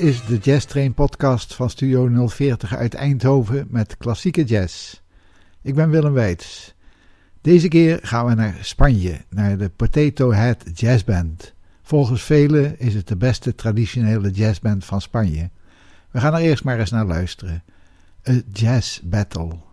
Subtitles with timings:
[0.00, 5.00] Is de Jazz Train podcast van Studio 040 uit Eindhoven met klassieke jazz.
[5.62, 6.74] Ik ben Willem Weits.
[7.40, 11.54] Deze keer gaan we naar Spanje, naar de Potato Head Jazz Band.
[11.82, 15.50] Volgens velen is het de beste traditionele jazzband van Spanje.
[16.10, 17.62] We gaan er eerst maar eens naar luisteren.
[18.28, 19.69] A Jazz Battle.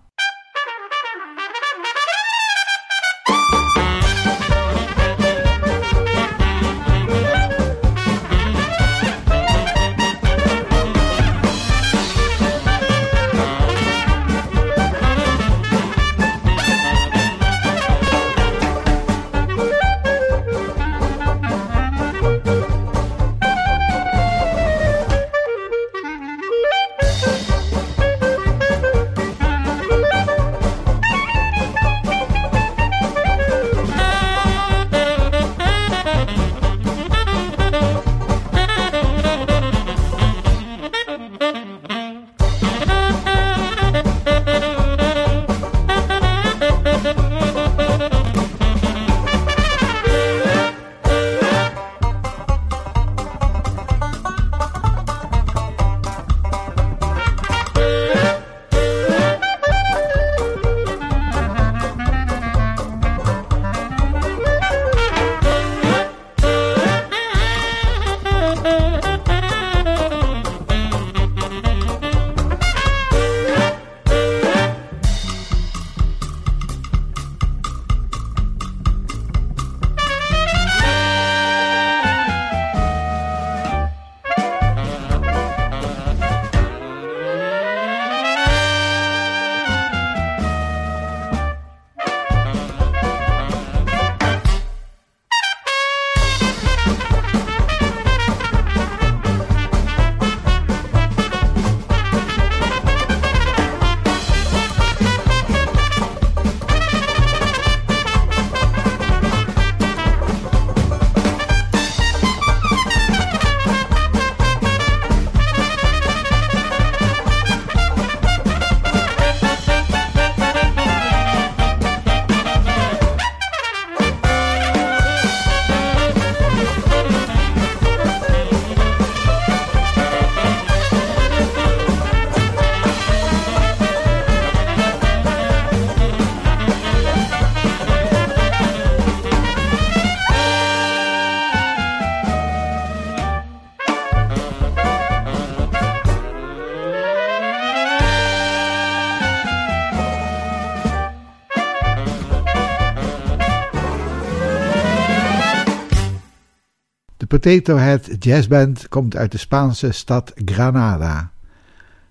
[157.40, 161.32] Potato Head Jazz Band komt uit de Spaanse stad Granada.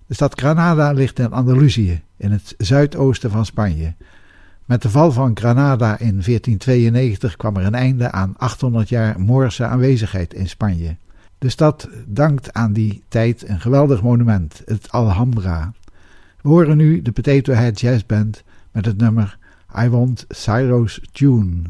[0.05, 3.93] De stad Granada ligt in Andalusië, in het zuidoosten van Spanje.
[4.65, 9.65] Met de val van Granada in 1492 kwam er een einde aan 800 jaar Moorse
[9.65, 10.97] aanwezigheid in Spanje.
[11.37, 15.73] De stad dankt aan die tijd een geweldig monument, het Alhambra.
[16.41, 19.37] We horen nu de Potato Head Jazz Band met het nummer
[19.83, 21.61] I Want Cyro's Tune.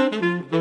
[0.00, 0.59] Música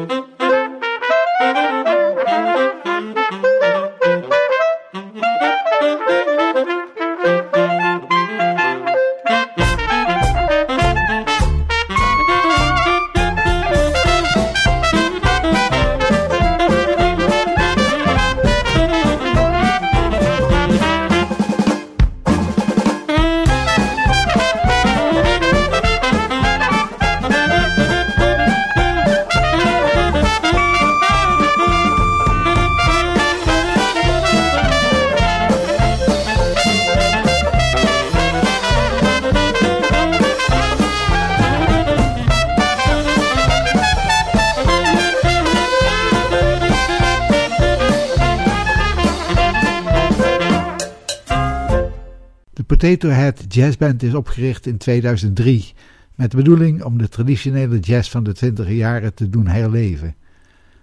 [52.89, 55.74] Potato Head Jazz Band is opgericht in 2003
[56.15, 60.15] met de bedoeling om de traditionele jazz van de 20 jaren te doen herleven.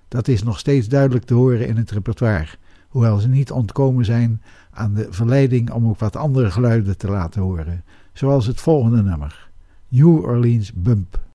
[0.08, 2.48] Dat is nog steeds duidelijk te horen in het repertoire,
[2.88, 7.42] hoewel ze niet ontkomen zijn aan de verleiding om ook wat andere geluiden te laten
[7.42, 9.48] horen, zoals het volgende nummer,
[9.88, 11.25] New Orleans Bump.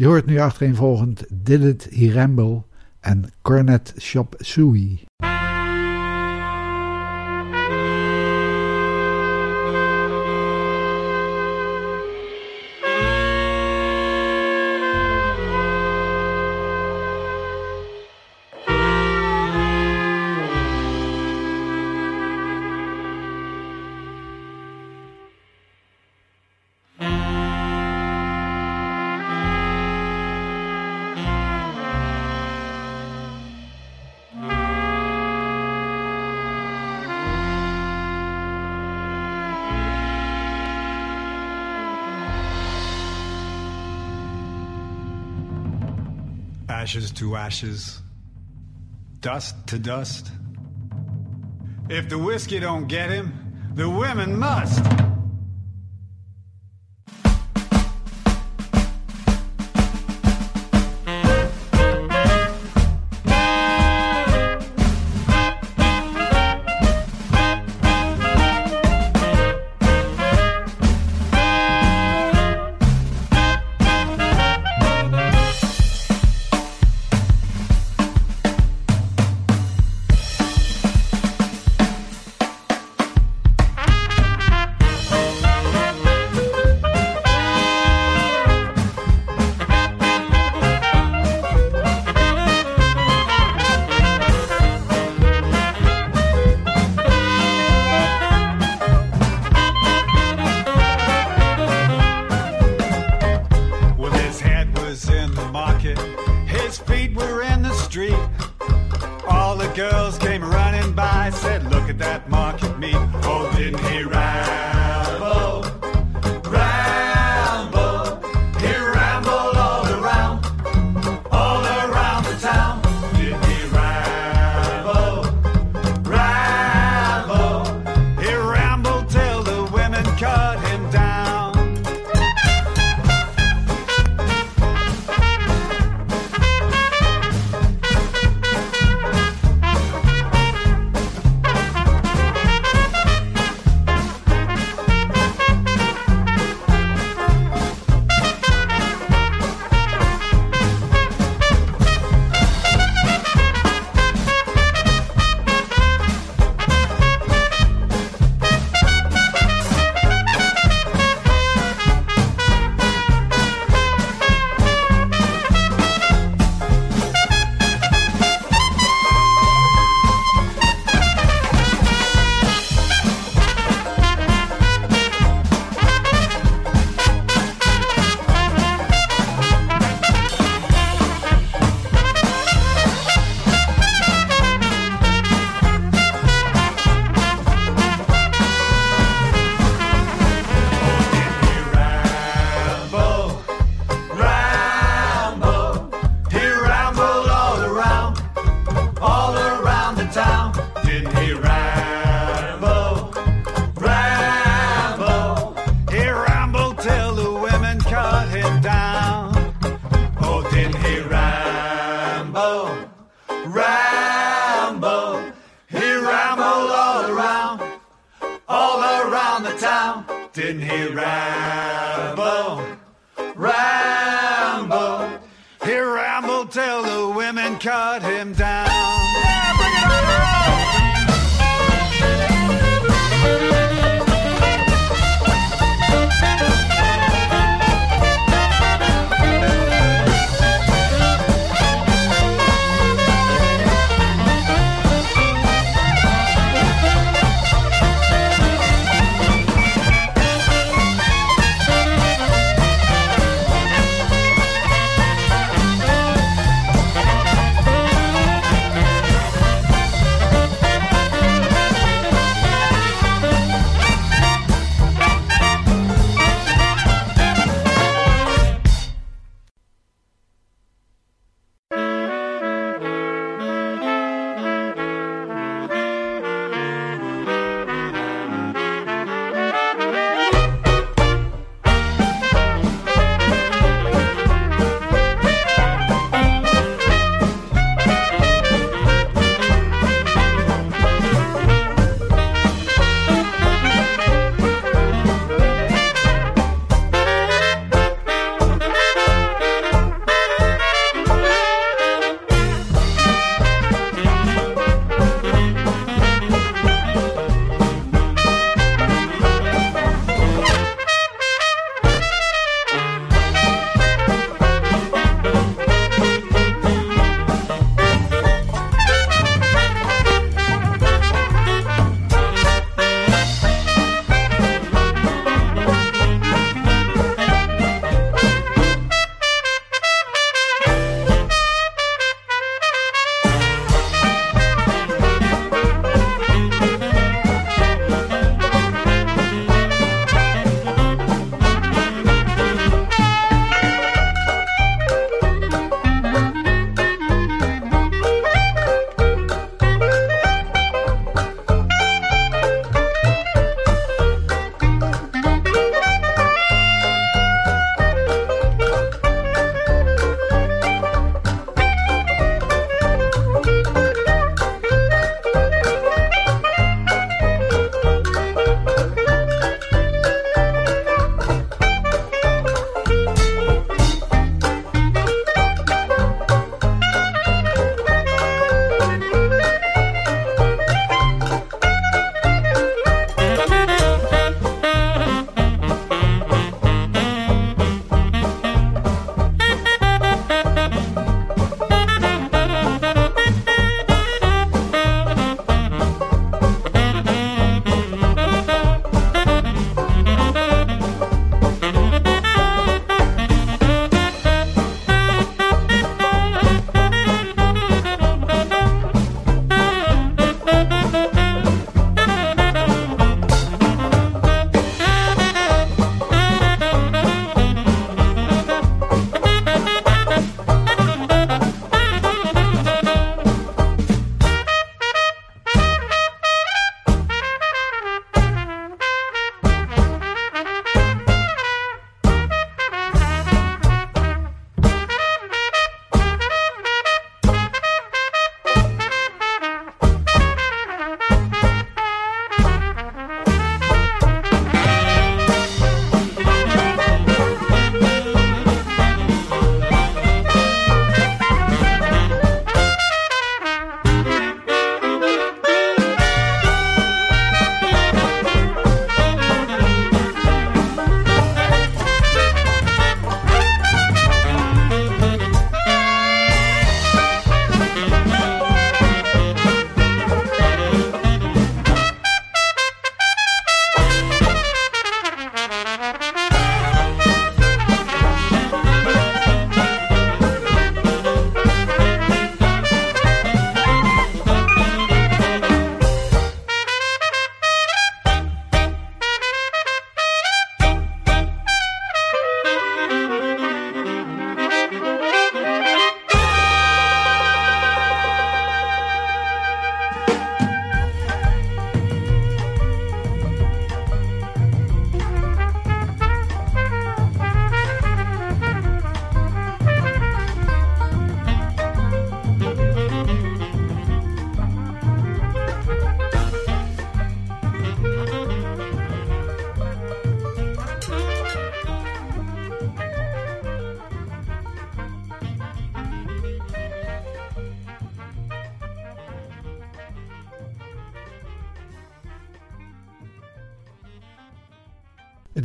[0.00, 2.62] Je hoort nu achtereenvolgend Did It He Ramble
[3.00, 5.09] en Cornet Shop Suey.
[46.80, 48.00] Ashes to ashes,
[49.20, 50.30] dust to dust.
[51.90, 53.34] If the whiskey don't get him,
[53.74, 54.82] the women must.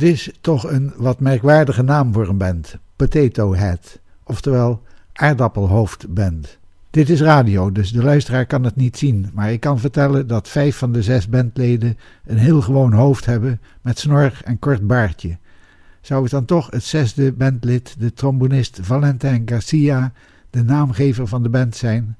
[0.06, 6.58] Is toch een wat merkwaardige naam voor een band, Potato Head, oftewel aardappelhoofdband.
[6.90, 10.48] Dit is radio, dus de luisteraar kan het niet zien, maar ik kan vertellen dat
[10.48, 15.38] vijf van de zes bandleden een heel gewoon hoofd hebben met snor en kort baardje.
[16.00, 20.12] Zou het dan toch het zesde bandlid, de trombonist Valentin Garcia,
[20.50, 22.16] de naamgever van de band zijn?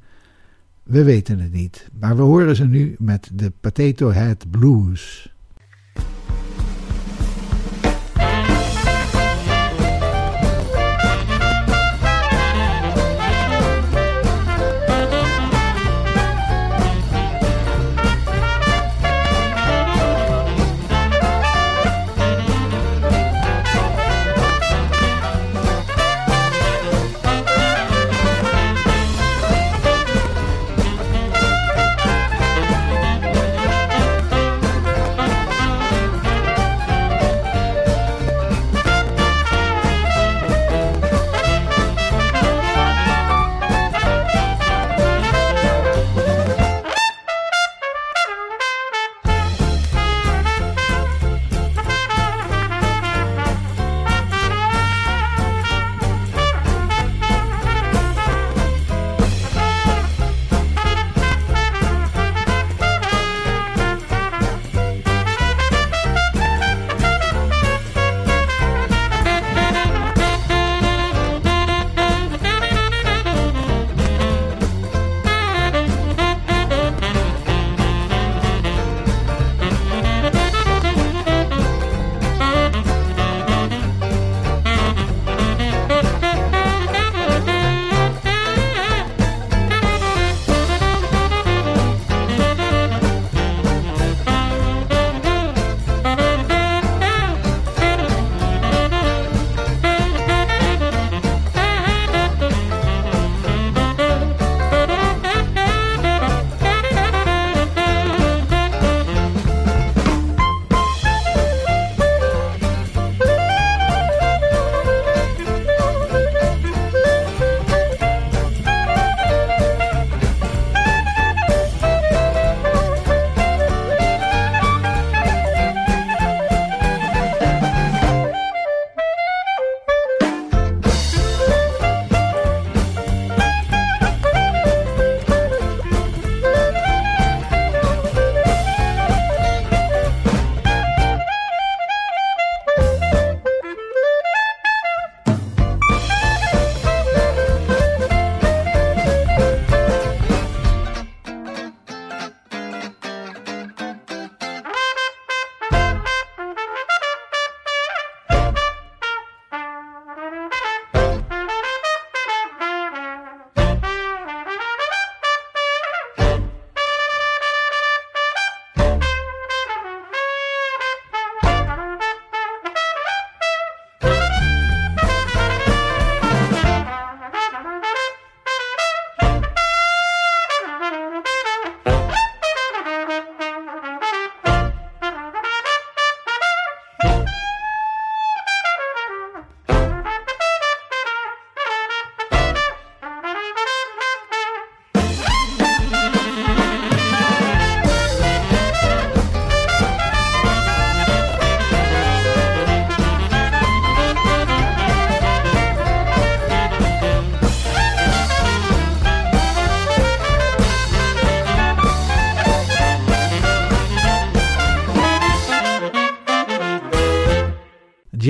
[0.83, 5.35] We weten het niet, maar we horen ze nu met de Potato Head Blues.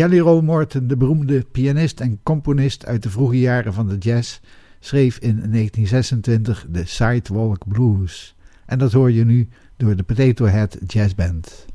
[0.06, 4.40] Jelly Roll Morton, de beroemde pianist en componist uit de vroege jaren van de jazz,
[4.80, 8.34] schreef in 1926 de Sidewalk Blues.
[8.66, 11.66] En dat hoor je nu door de Potato Head Jazz Band.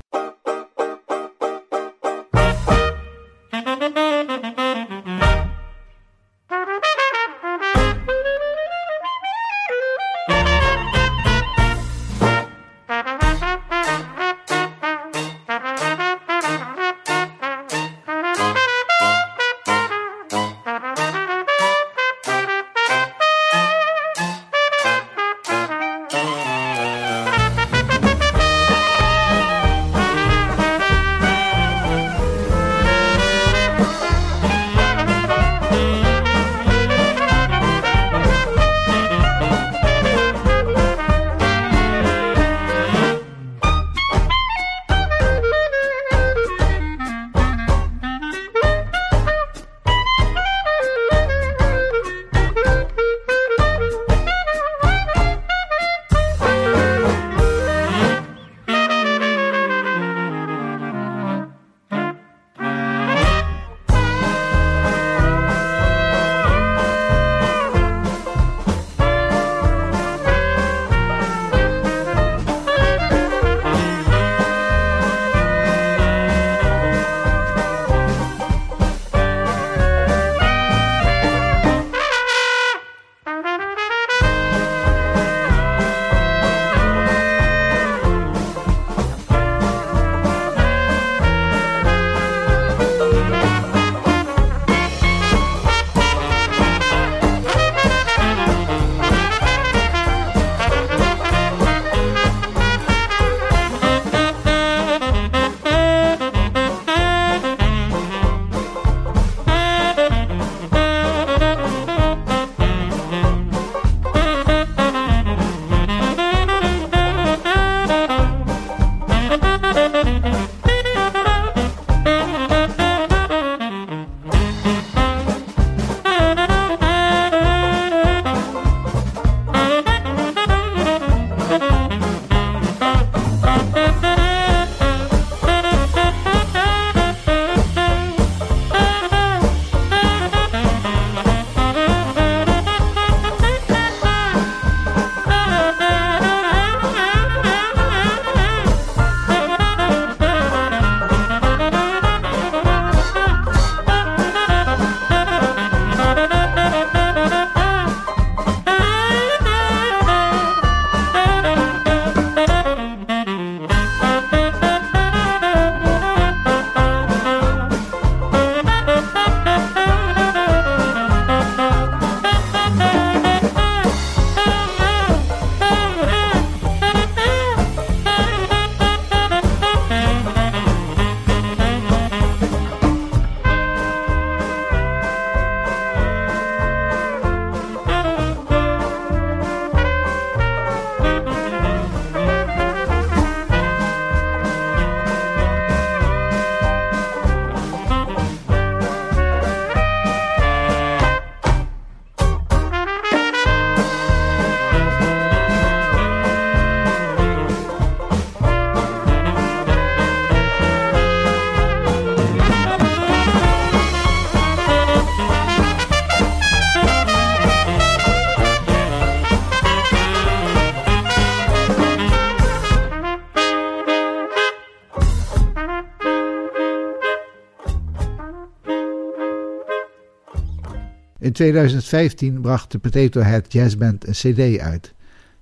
[231.42, 234.94] 2015 bracht de Potato Head Jazzband een cd uit.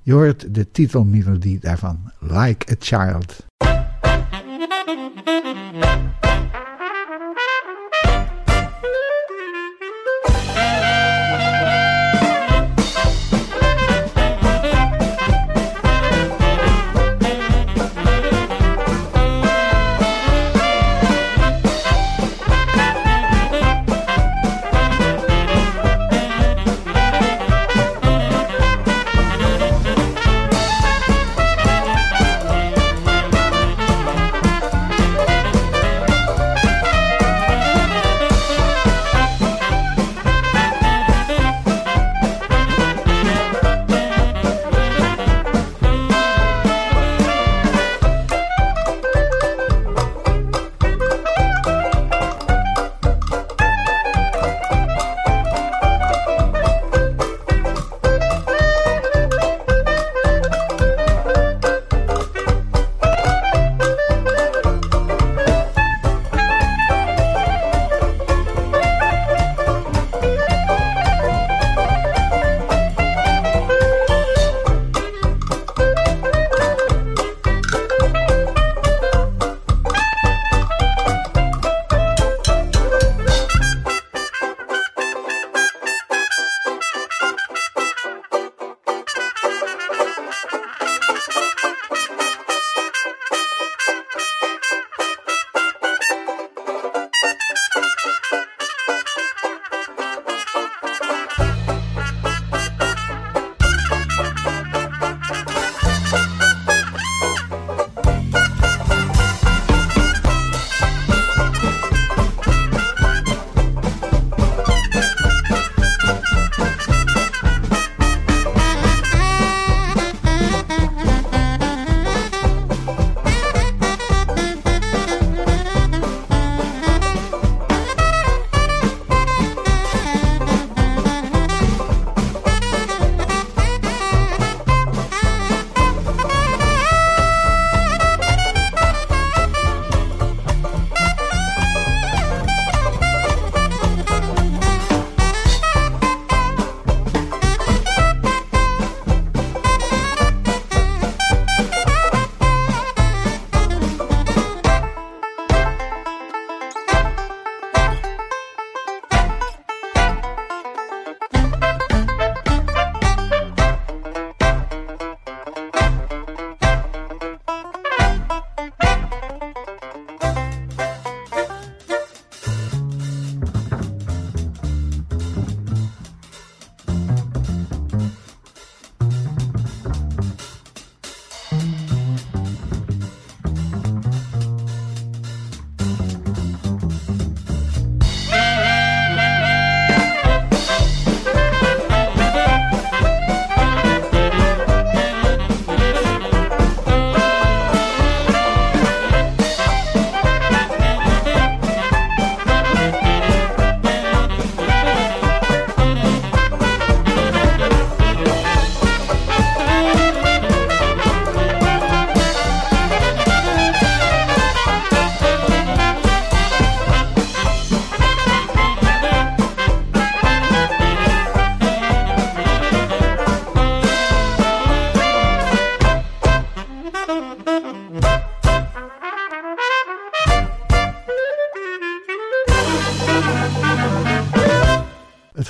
[0.03, 3.39] Je hoort de titelmelodie daarvan, Like a Child.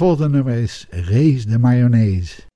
[0.01, 2.50] Volgende nummer is Raise de Mayonaise.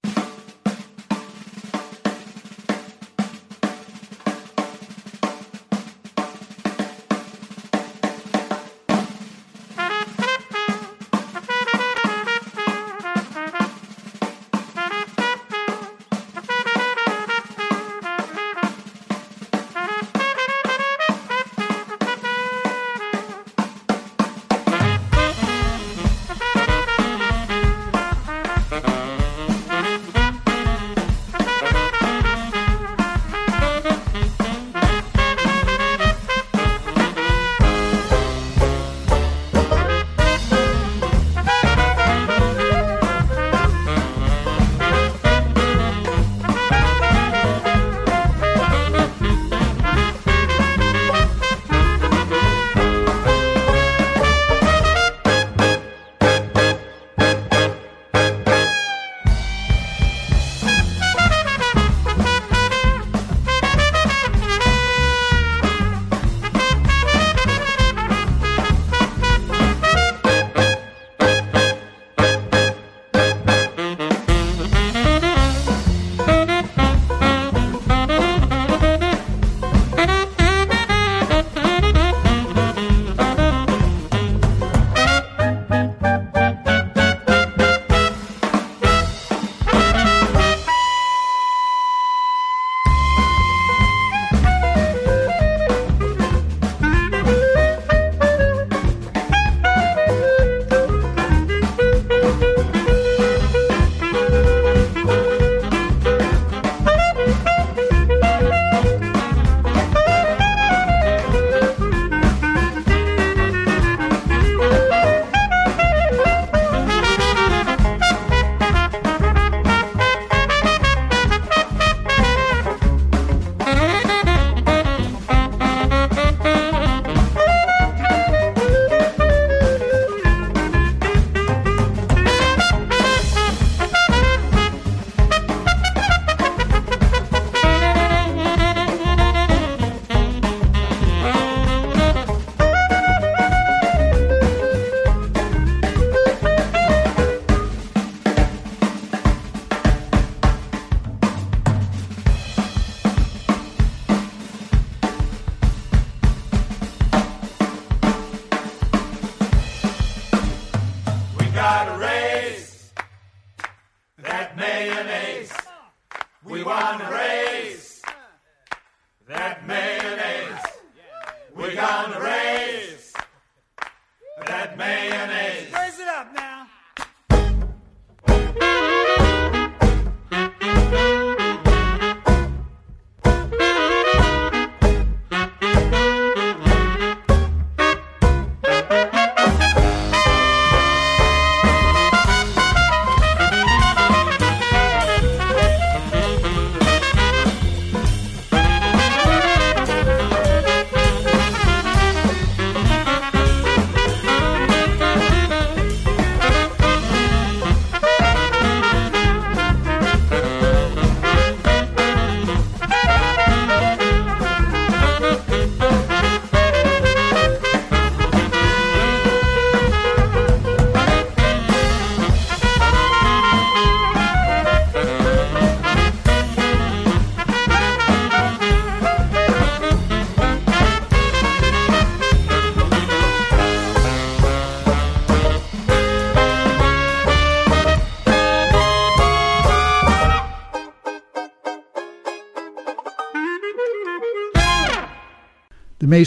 [166.64, 167.13] One.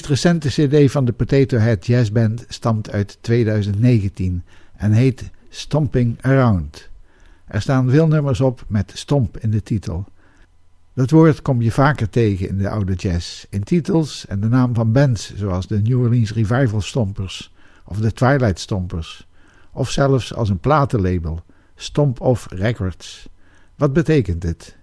[0.07, 4.43] Recente CD van de Potato Head Jazz Band stamt uit 2019
[4.75, 6.89] en heet Stomping Around.
[7.45, 10.05] Er staan veel nummers op met stomp in de titel.
[10.93, 14.73] Dat woord kom je vaker tegen in de oude jazz, in titels en de naam
[14.73, 17.53] van bands zoals de New Orleans Revival Stompers
[17.85, 19.27] of de Twilight Stompers,
[19.71, 21.43] of zelfs als een platenlabel,
[21.75, 23.29] Stomp Off Records.
[23.75, 24.77] Wat betekent dit?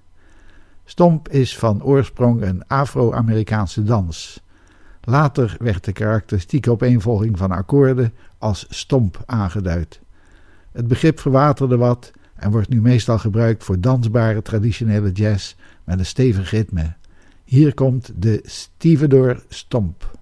[0.85, 4.43] Stomp is van oorsprong een Afro-Amerikaanse dans.
[5.05, 10.01] Later werd de karakteristieke opeenvolging van akkoorden als stomp aangeduid.
[10.73, 16.07] Het begrip verwaterde wat en wordt nu meestal gebruikt voor dansbare traditionele jazz met een
[16.07, 16.95] stevig ritme.
[17.45, 20.19] Hier komt de Stevedore Stomp.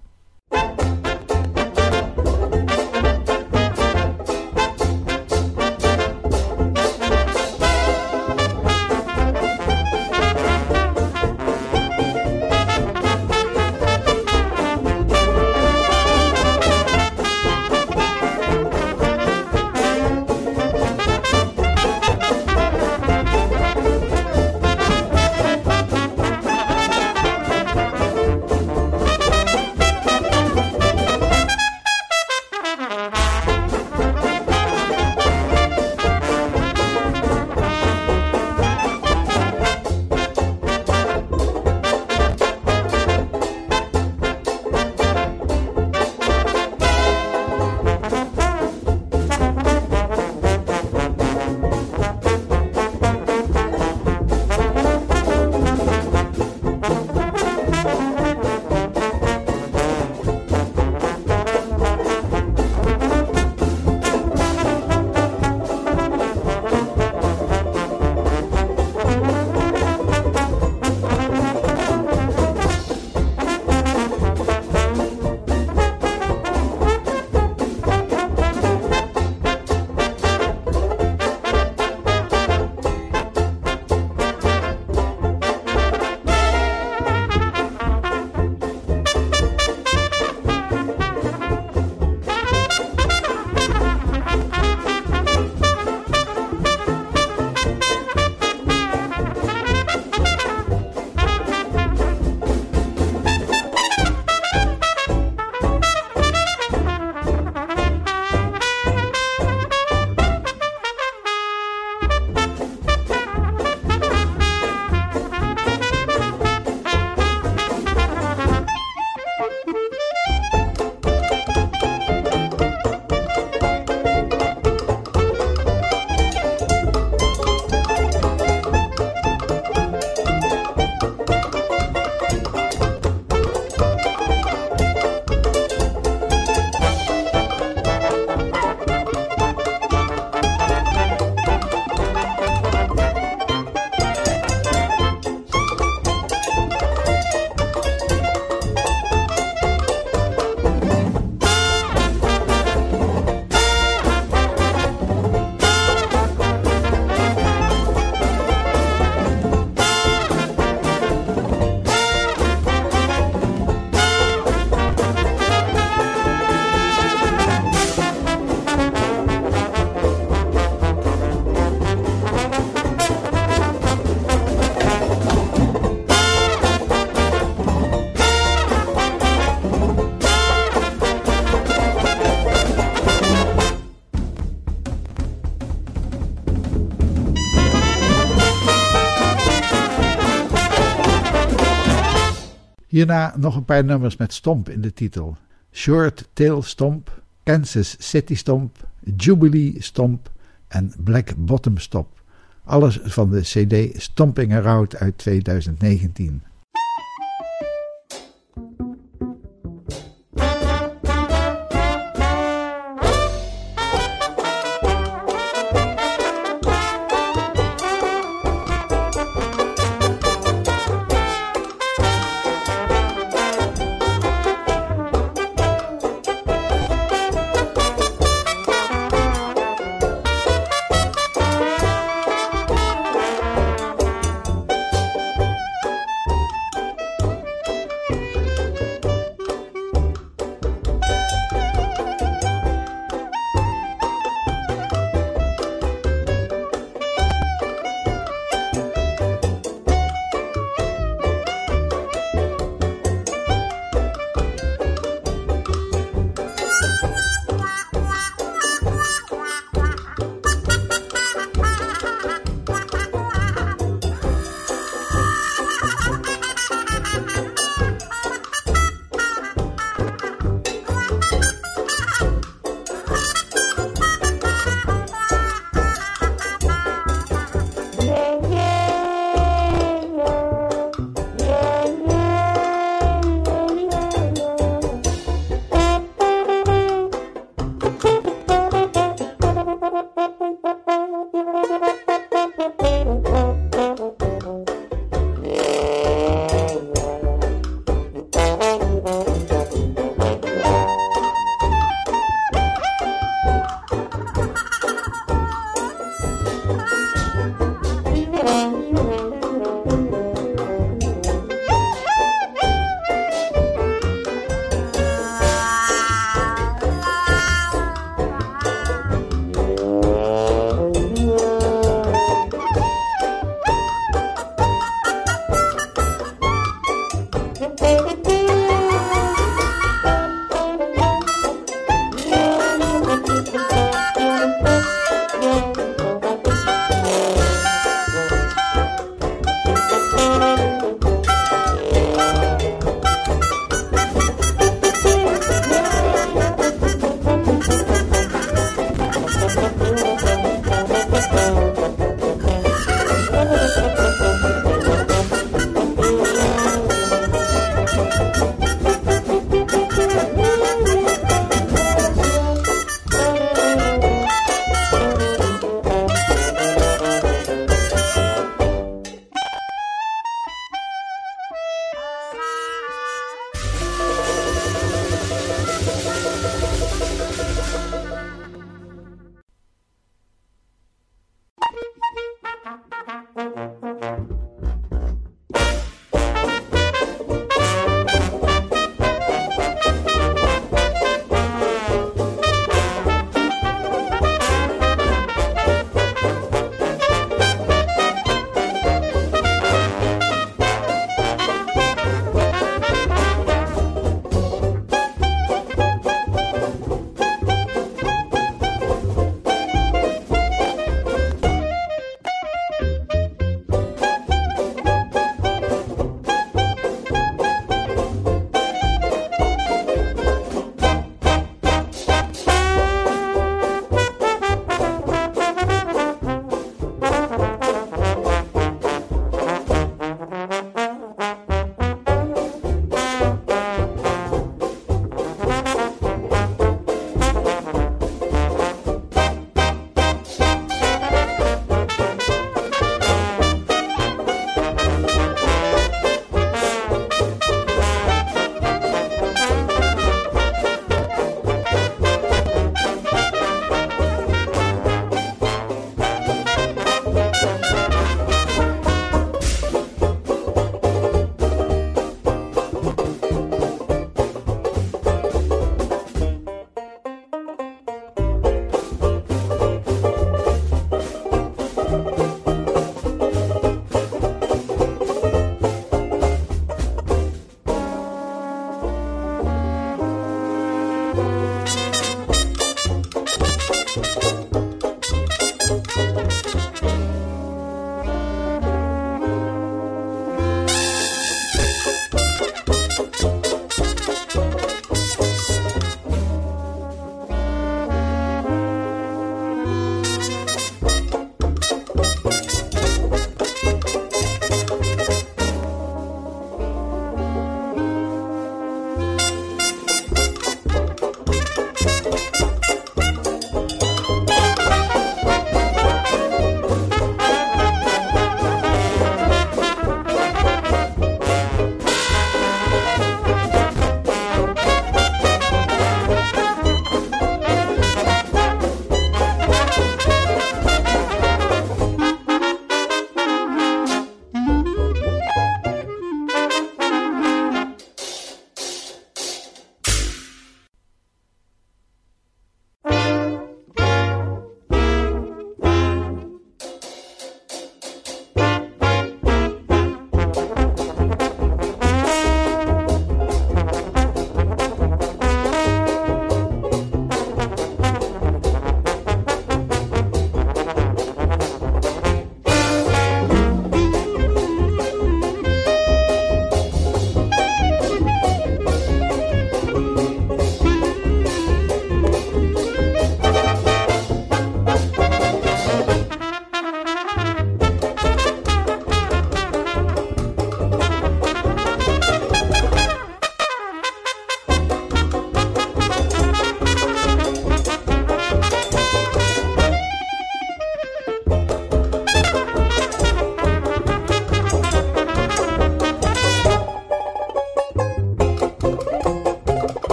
[192.93, 195.37] Hierna nog een paar nummers met stomp in de titel.
[195.71, 198.87] Short Tail Stomp, Kansas City Stomp,
[199.17, 200.31] Jubilee Stomp
[200.67, 202.21] en Black Bottom Stomp.
[202.63, 206.41] Alles van de CD Stomping Around uit 2019.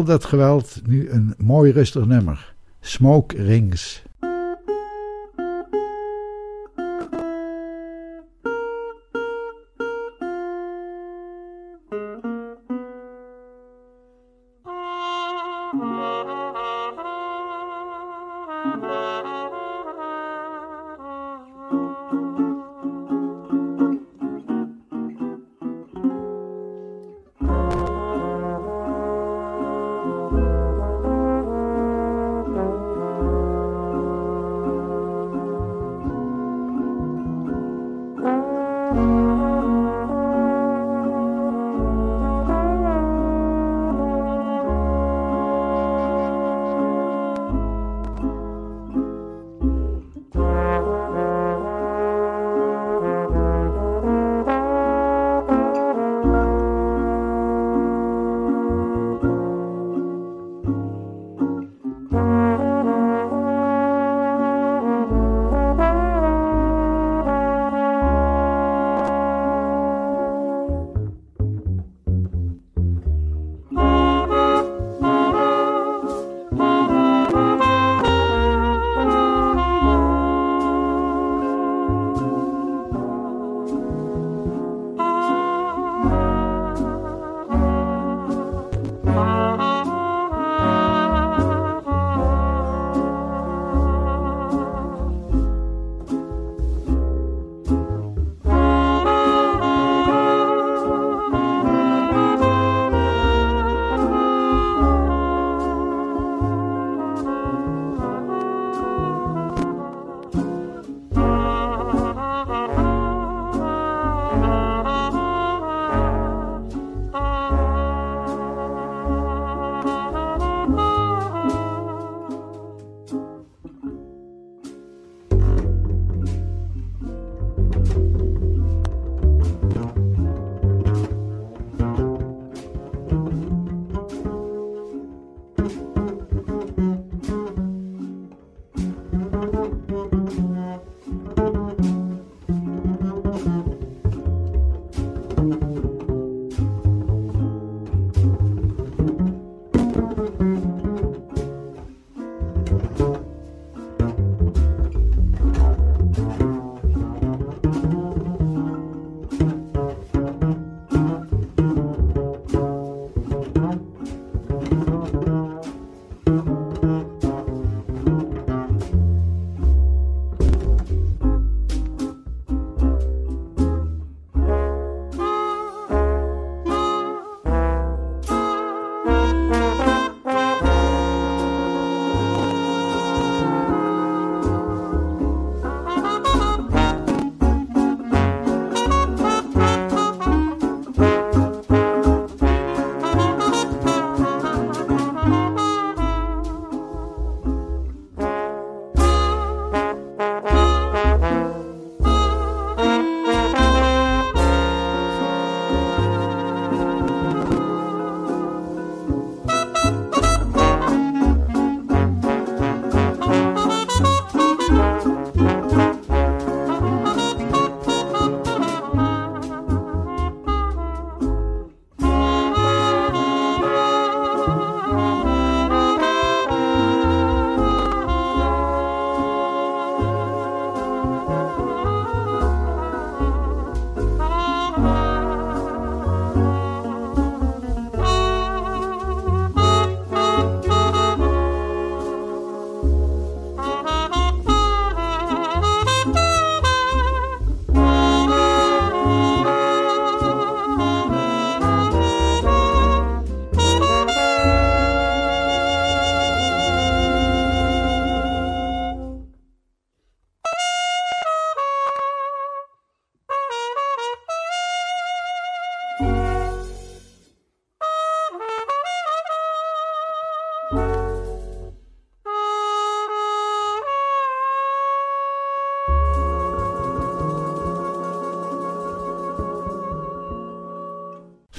[0.00, 2.54] Al dat geweld nu een mooi rustig nummer.
[2.80, 4.02] Smoke Rings.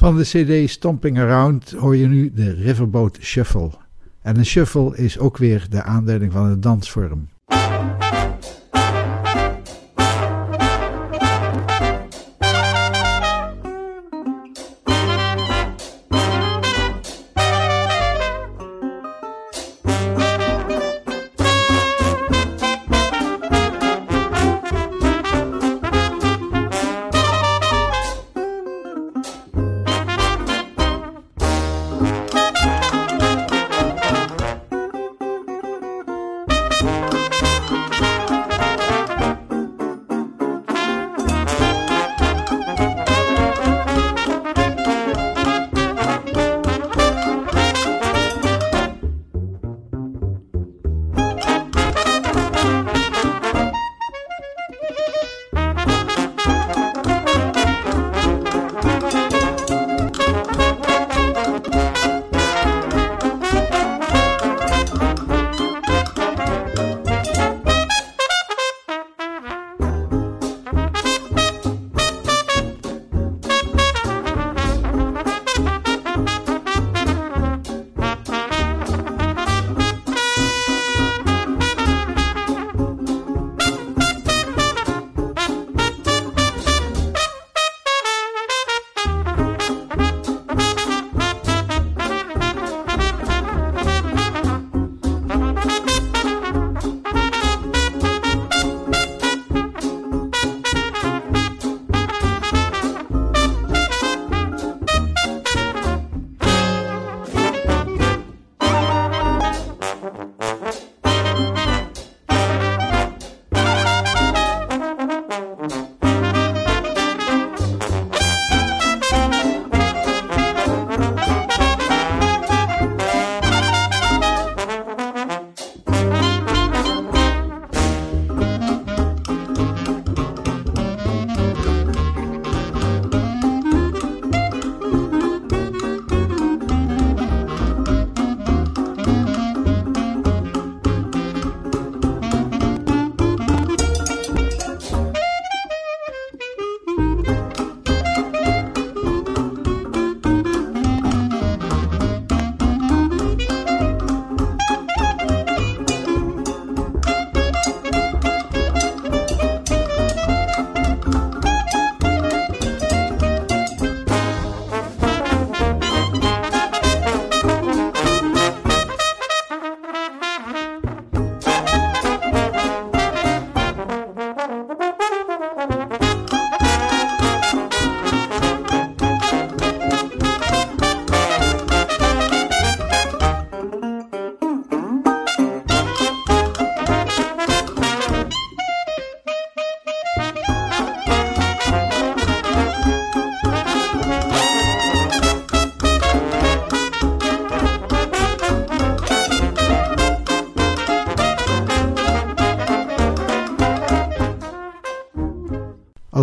[0.01, 3.71] Van de CD Stomping Around hoor je nu de Riverboat Shuffle.
[4.21, 7.29] En een shuffle is ook weer de aanduiding van een dansvorm.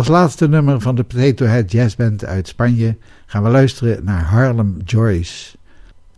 [0.09, 5.57] Laatste nummer van de Potato Head Jazzband uit Spanje gaan we luisteren naar Harlem Joyce.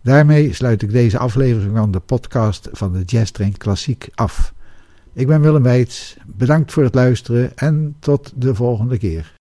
[0.02, 4.54] Daarmee sluit ik deze aflevering van de podcast van de Jazz Train Klassiek af.
[5.14, 9.34] Ik ben Willem Weits, bedankt voor het luisteren en tot de volgende keer.